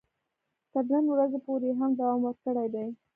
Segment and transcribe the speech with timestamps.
[0.71, 2.85] تر نن ورځې پورې یې هم دوام ورکړی دی.